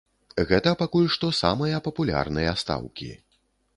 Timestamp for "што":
1.15-1.29